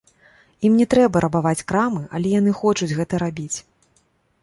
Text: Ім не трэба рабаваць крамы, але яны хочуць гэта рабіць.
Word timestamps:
Ім 0.69 0.77
не 0.81 0.87
трэба 0.93 1.21
рабаваць 1.27 1.65
крамы, 1.73 2.03
але 2.17 2.35
яны 2.39 2.57
хочуць 2.63 2.93
гэта 3.01 3.25
рабіць. 3.29 3.55